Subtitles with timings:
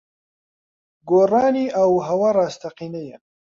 [1.09, 3.17] گۆڕانی ئاووھەوا ڕاستەقینەیە.